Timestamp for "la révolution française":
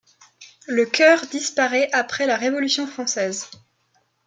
2.25-3.47